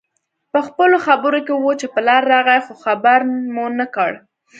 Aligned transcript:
پخپلو 0.53 0.97
خبرو 1.07 1.39
کې 1.45 1.53
وو 1.61 1.71
چې 1.81 1.87
پلار 1.95 2.21
راغی 2.33 2.59
خو 2.65 2.73
خبر 2.83 3.19
مو 3.53 3.65
نه 3.79 3.85
کړ 3.95 4.11